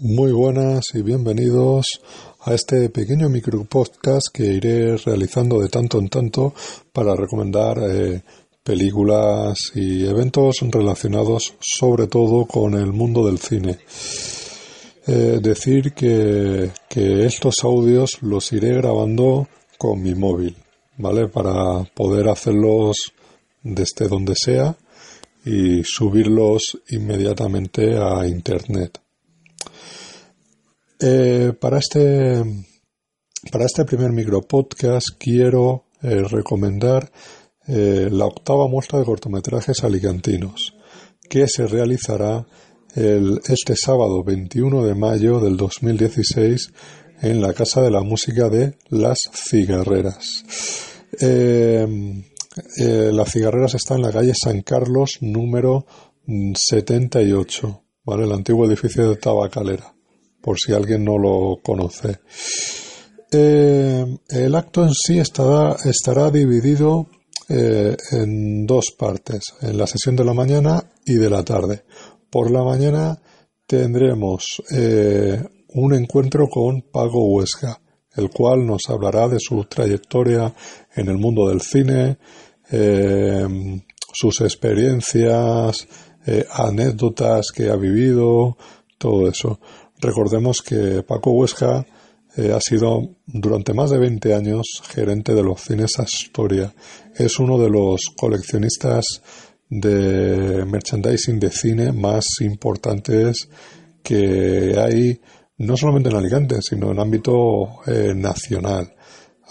Muy 0.00 0.32
buenas 0.32 0.86
y 0.94 1.02
bienvenidos 1.02 2.00
a 2.40 2.54
este 2.54 2.88
pequeño 2.88 3.28
micro 3.28 3.64
podcast 3.64 4.28
que 4.32 4.44
iré 4.44 4.96
realizando 4.96 5.60
de 5.60 5.68
tanto 5.68 5.98
en 5.98 6.08
tanto 6.08 6.54
para 6.92 7.14
recomendar 7.14 7.78
eh, 7.78 8.22
películas 8.64 9.72
y 9.74 10.06
eventos 10.06 10.56
relacionados 10.62 11.54
sobre 11.60 12.06
todo 12.06 12.46
con 12.46 12.74
el 12.74 12.92
mundo 12.92 13.26
del 13.26 13.38
cine. 13.38 13.78
Eh, 15.06 15.40
decir 15.42 15.92
que, 15.92 16.70
que 16.88 17.26
estos 17.26 17.56
audios 17.62 18.22
los 18.22 18.52
iré 18.52 18.74
grabando 18.76 19.46
con 19.78 20.02
mi 20.02 20.14
móvil, 20.14 20.56
¿vale? 20.96 21.28
Para 21.28 21.84
poder 21.94 22.28
hacerlos 22.28 23.12
desde 23.62 24.08
donde 24.08 24.34
sea 24.36 24.74
y 25.44 25.82
subirlos 25.84 26.78
inmediatamente 26.88 27.96
a 27.98 28.26
internet. 28.26 29.01
Eh, 31.04 31.52
para 31.60 31.78
este 31.78 32.44
para 33.50 33.64
este 33.64 33.84
primer 33.84 34.12
micro 34.12 34.40
podcast 34.42 35.08
quiero 35.18 35.86
eh, 36.00 36.22
recomendar 36.30 37.10
eh, 37.66 38.08
la 38.08 38.26
octava 38.26 38.68
muestra 38.68 39.00
de 39.00 39.04
cortometrajes 39.04 39.82
alicantinos 39.82 40.76
que 41.28 41.48
se 41.48 41.66
realizará 41.66 42.46
este 42.94 43.74
sábado 43.74 44.22
21 44.22 44.84
de 44.84 44.94
mayo 44.94 45.40
del 45.40 45.56
2016 45.56 46.72
en 47.22 47.40
la 47.40 47.54
Casa 47.54 47.80
de 47.80 47.90
la 47.90 48.02
Música 48.02 48.50
de 48.50 48.76
Las 48.90 49.18
Cigarreras. 49.32 50.44
Las 52.76 53.32
Cigarreras 53.32 53.74
está 53.74 53.94
en 53.94 54.02
la 54.02 54.12
calle 54.12 54.34
San 54.34 54.60
Carlos 54.60 55.16
número 55.22 55.86
78, 56.26 57.82
¿vale? 58.04 58.24
El 58.24 58.32
antiguo 58.32 58.66
edificio 58.66 59.08
de 59.08 59.16
Tabacalera 59.16 59.91
por 60.42 60.58
si 60.58 60.72
alguien 60.72 61.04
no 61.04 61.16
lo 61.16 61.60
conoce. 61.62 62.18
Eh, 63.34 64.04
el 64.28 64.54
acto 64.54 64.82
en 64.82 64.92
sí 64.92 65.18
estará, 65.18 65.76
estará 65.84 66.30
dividido 66.30 67.06
eh, 67.48 67.96
en 68.10 68.66
dos 68.66 68.90
partes, 68.98 69.54
en 69.62 69.78
la 69.78 69.86
sesión 69.86 70.16
de 70.16 70.24
la 70.24 70.34
mañana 70.34 70.84
y 71.06 71.14
de 71.14 71.30
la 71.30 71.42
tarde. 71.42 71.84
Por 72.28 72.50
la 72.50 72.62
mañana 72.62 73.18
tendremos 73.66 74.62
eh, 74.70 75.42
un 75.68 75.94
encuentro 75.94 76.46
con 76.48 76.82
Pago 76.82 77.24
Huesca, 77.32 77.80
el 78.14 78.28
cual 78.28 78.66
nos 78.66 78.82
hablará 78.90 79.28
de 79.28 79.38
su 79.40 79.64
trayectoria 79.64 80.52
en 80.94 81.08
el 81.08 81.16
mundo 81.16 81.48
del 81.48 81.62
cine, 81.62 82.18
sus 84.12 84.40
experiencias, 84.42 85.88
anécdotas 86.50 87.46
que 87.54 87.70
ha 87.70 87.76
vivido, 87.76 88.58
todo 88.98 89.28
eso. 89.28 89.58
Recordemos 90.02 90.62
que 90.62 91.04
Paco 91.04 91.30
Huesca 91.30 91.86
eh, 92.36 92.52
ha 92.52 92.60
sido 92.60 93.10
durante 93.24 93.72
más 93.72 93.90
de 93.90 93.98
20 93.98 94.34
años 94.34 94.82
gerente 94.88 95.32
de 95.32 95.44
los 95.44 95.60
cines 95.60 96.00
Astoria. 96.00 96.74
Es 97.14 97.38
uno 97.38 97.56
de 97.56 97.70
los 97.70 98.12
coleccionistas 98.16 99.22
de 99.70 100.64
merchandising 100.66 101.38
de 101.38 101.50
cine 101.52 101.92
más 101.92 102.24
importantes 102.40 103.48
que 104.02 104.74
hay 104.76 105.20
no 105.58 105.76
solamente 105.76 106.08
en 106.08 106.16
Alicante, 106.16 106.60
sino 106.62 106.90
en 106.90 106.98
ámbito 106.98 107.80
eh, 107.86 108.12
nacional. 108.12 108.92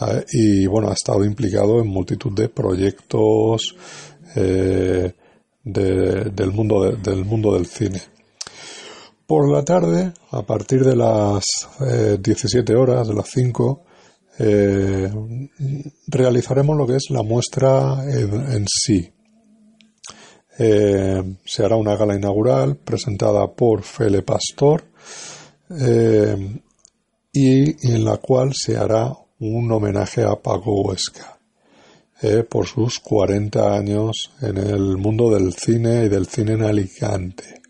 Ah, 0.00 0.20
y 0.32 0.66
bueno, 0.66 0.88
ha 0.88 0.94
estado 0.94 1.24
implicado 1.24 1.78
en 1.78 1.86
multitud 1.86 2.32
de 2.32 2.48
proyectos 2.48 3.76
eh, 4.34 5.12
del, 5.62 6.52
mundo 6.52 6.90
del 6.90 7.24
mundo 7.24 7.54
del 7.54 7.66
cine. 7.66 8.00
Por 9.30 9.48
la 9.48 9.64
tarde, 9.64 10.12
a 10.32 10.42
partir 10.42 10.84
de 10.84 10.96
las 10.96 11.44
17 12.18 12.72
eh, 12.72 12.74
horas, 12.74 13.06
de 13.06 13.14
las 13.14 13.30
5, 13.30 13.84
eh, 14.40 15.08
realizaremos 16.08 16.76
lo 16.76 16.84
que 16.84 16.96
es 16.96 17.10
la 17.10 17.22
muestra 17.22 18.02
en, 18.08 18.66
sí. 18.66 19.08
Eh, 20.58 21.22
se 21.44 21.64
hará 21.64 21.76
una 21.76 21.94
gala 21.94 22.16
inaugural 22.16 22.74
presentada 22.78 23.46
por 23.52 23.84
Fele 23.84 24.22
Pastor 24.22 24.82
y 27.32 27.86
en 27.88 28.04
la 28.04 28.16
cual 28.16 28.50
se 28.52 28.76
hará 28.76 29.12
un 29.38 29.70
homenaje 29.70 30.24
a 30.24 30.34
Paco 30.34 30.82
Huesca 30.82 31.38
por 32.48 32.66
sus 32.66 32.98
40 32.98 33.76
años 33.76 34.32
en 34.42 34.56
el 34.58 34.96
mundo 34.96 35.30
del 35.30 35.52
cine 35.52 36.06
y 36.06 36.08
del 36.08 36.26
cine 36.26 36.54
en 36.54 36.64
Alicante. 36.64 37.60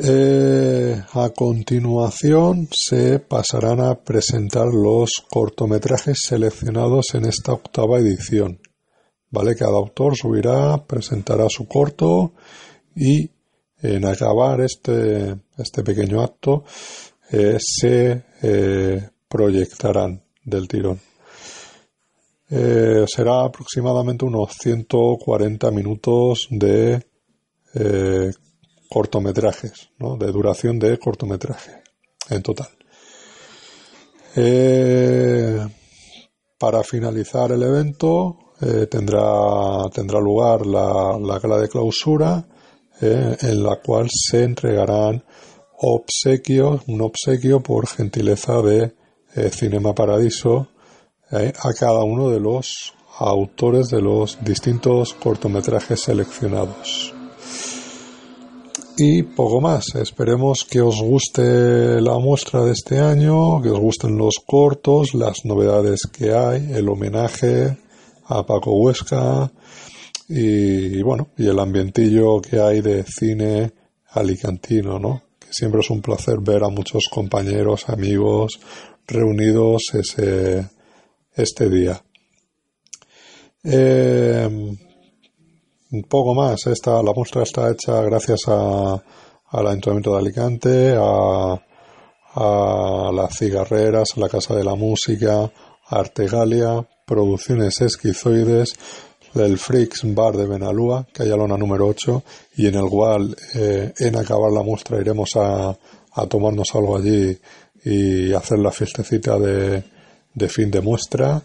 Eh, 0.00 1.02
a 1.12 1.30
continuación 1.30 2.68
se 2.72 3.18
pasarán 3.18 3.80
a 3.80 3.96
presentar 3.96 4.68
los 4.68 5.24
cortometrajes 5.28 6.20
seleccionados 6.24 7.06
en 7.14 7.24
esta 7.24 7.52
octava 7.52 7.98
edición. 7.98 8.60
¿Vale? 9.30 9.56
Cada 9.56 9.76
autor 9.76 10.16
subirá, 10.16 10.86
presentará 10.86 11.46
su 11.48 11.66
corto 11.66 12.34
y 12.94 13.28
en 13.82 14.06
acabar 14.06 14.60
este, 14.60 15.36
este 15.56 15.82
pequeño 15.82 16.22
acto 16.22 16.62
eh, 17.32 17.58
se 17.58 18.22
eh, 18.40 19.10
proyectarán 19.28 20.22
del 20.44 20.68
tirón. 20.68 21.00
será 22.48 23.44
aproximadamente 23.44 24.24
unos 24.24 24.52
140 24.62 25.70
minutos 25.72 26.46
de 26.50 27.02
cortometrajes, 28.88 29.90
¿no? 29.98 30.16
de 30.16 30.32
duración 30.32 30.78
de 30.78 30.98
cortometraje 30.98 31.82
en 32.30 32.42
total. 32.42 32.68
Eh, 34.36 35.66
para 36.58 36.82
finalizar 36.82 37.52
el 37.52 37.62
evento 37.62 38.36
eh, 38.60 38.86
tendrá, 38.86 39.88
tendrá 39.92 40.20
lugar 40.20 40.66
la, 40.66 41.18
la 41.18 41.38
gala 41.38 41.58
de 41.58 41.68
clausura 41.68 42.46
eh, 43.00 43.36
en 43.40 43.62
la 43.62 43.76
cual 43.76 44.08
se 44.10 44.44
entregarán 44.44 45.24
obsequios, 45.80 46.82
un 46.88 47.02
obsequio 47.02 47.60
por 47.60 47.86
gentileza 47.86 48.60
de 48.62 48.94
Cinema 49.52 49.94
Paradiso 49.94 50.68
a 51.30 51.72
cada 51.78 52.02
uno 52.02 52.30
de 52.30 52.40
los 52.40 52.94
autores 53.18 53.88
de 53.88 54.00
los 54.00 54.38
distintos 54.42 55.14
cortometrajes 55.14 56.00
seleccionados. 56.00 57.14
Y 59.00 59.22
poco 59.22 59.60
más. 59.60 59.94
Esperemos 59.94 60.64
que 60.64 60.80
os 60.80 61.00
guste 61.00 62.00
la 62.00 62.18
muestra 62.18 62.64
de 62.64 62.72
este 62.72 62.98
año, 62.98 63.62
que 63.62 63.68
os 63.68 63.78
gusten 63.78 64.18
los 64.18 64.40
cortos, 64.44 65.14
las 65.14 65.44
novedades 65.44 66.00
que 66.12 66.34
hay, 66.34 66.72
el 66.72 66.88
homenaje 66.88 67.78
a 68.24 68.44
Paco 68.44 68.72
Huesca 68.72 69.52
y, 70.28 71.00
bueno, 71.02 71.28
y 71.38 71.46
el 71.46 71.60
ambientillo 71.60 72.40
que 72.40 72.58
hay 72.58 72.80
de 72.80 73.04
cine 73.04 73.70
alicantino, 74.08 74.98
¿no? 74.98 75.22
Que 75.38 75.52
siempre 75.52 75.80
es 75.80 75.90
un 75.90 76.02
placer 76.02 76.40
ver 76.40 76.64
a 76.64 76.68
muchos 76.68 77.04
compañeros, 77.08 77.88
amigos 77.88 78.58
reunidos 79.06 79.94
ese, 79.94 80.68
este 81.36 81.70
día. 81.70 82.02
Eh, 83.62 84.76
un 85.90 86.02
poco 86.04 86.34
más. 86.34 86.66
Esta, 86.66 87.02
la 87.02 87.12
muestra 87.12 87.42
está 87.42 87.70
hecha 87.70 88.00
gracias 88.02 88.40
a, 88.48 89.02
al 89.50 89.66
Ayuntamiento 89.66 90.12
de 90.12 90.18
Alicante, 90.18 90.96
a, 90.98 91.60
a 92.34 93.10
las 93.12 93.36
cigarreras, 93.36 94.10
a 94.16 94.20
la 94.20 94.28
Casa 94.28 94.54
de 94.54 94.64
la 94.64 94.74
Música, 94.74 95.50
Artegalia, 95.88 96.86
Producciones 97.06 97.80
Esquizoides, 97.80 98.74
el 99.34 99.58
Freaks 99.58 100.02
Bar 100.14 100.36
de 100.36 100.46
Benalúa, 100.46 101.06
que 101.12 101.22
hay 101.22 101.30
a 101.30 101.36
lona 101.36 101.56
número 101.56 101.86
8, 101.86 102.22
y 102.56 102.66
en 102.66 102.74
el 102.74 102.88
cual 102.88 103.36
eh, 103.54 103.92
en 103.98 104.16
acabar 104.16 104.52
la 104.52 104.62
muestra 104.62 105.00
iremos 105.00 105.36
a, 105.36 105.70
a 105.70 106.26
tomarnos 106.26 106.74
algo 106.74 106.96
allí 106.96 107.38
y 107.84 108.32
hacer 108.32 108.58
la 108.58 108.72
fiestecita 108.72 109.38
de, 109.38 109.84
de 110.34 110.48
fin 110.48 110.70
de 110.70 110.80
muestra. 110.80 111.42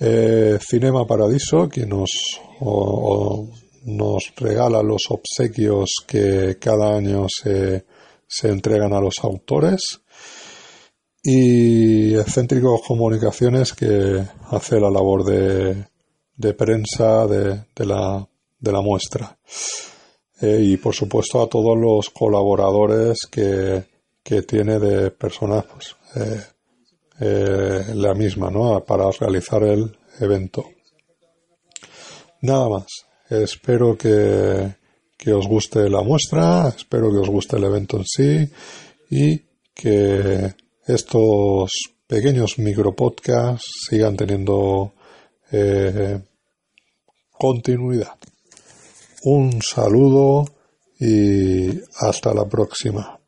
Eh, 0.00 0.58
Cinema 0.60 1.06
Paradiso, 1.06 1.68
que 1.68 1.84
nos, 1.84 2.10
nos 3.84 4.32
regala 4.36 4.82
los 4.82 5.02
obsequios 5.10 5.90
que 6.06 6.56
cada 6.58 6.96
año 6.96 7.26
se, 7.28 7.84
se 8.26 8.48
entregan 8.48 8.94
a 8.94 9.00
los 9.00 9.16
autores 9.22 10.00
y 11.22 12.14
Excéntricos 12.14 12.80
Comunicaciones 12.86 13.74
que 13.74 14.24
hace 14.50 14.80
la 14.80 14.90
labor 14.90 15.24
de, 15.24 15.84
de 16.34 16.54
prensa 16.54 17.26
de, 17.26 17.64
de, 17.76 17.86
la, 17.86 18.26
de 18.58 18.72
la 18.72 18.80
muestra. 18.80 19.36
Eh, 20.40 20.60
y 20.62 20.76
por 20.78 20.94
supuesto 20.94 21.42
a 21.42 21.48
todos 21.48 21.76
los 21.76 22.08
colaboradores 22.08 23.18
que, 23.30 23.84
que 24.22 24.42
tiene 24.42 24.78
de 24.78 25.10
personas 25.10 25.66
pues, 25.66 25.96
eh, 26.16 26.42
eh, 27.20 27.84
la 27.94 28.14
misma 28.14 28.50
¿no? 28.50 28.82
para 28.84 29.10
realizar 29.10 29.62
el 29.62 29.96
evento. 30.18 30.64
Nada 32.42 32.68
más. 32.68 32.86
Espero 33.28 33.96
que, 33.96 34.74
que 35.16 35.32
os 35.32 35.46
guste 35.46 35.88
la 35.88 36.02
muestra, 36.02 36.68
espero 36.68 37.12
que 37.12 37.18
os 37.18 37.28
guste 37.28 37.56
el 37.56 37.64
evento 37.64 37.98
en 37.98 38.04
sí 38.04 38.50
y 39.10 39.40
que 39.72 40.54
estos 40.84 41.70
pequeños 42.08 42.58
micropodcasts 42.58 43.86
sigan 43.88 44.16
teniendo 44.16 44.94
eh, 45.52 46.20
continuidad. 47.30 48.16
Un 49.22 49.60
saludo 49.62 50.44
y 50.98 51.70
hasta 52.00 52.34
la 52.34 52.46
próxima. 52.46 53.19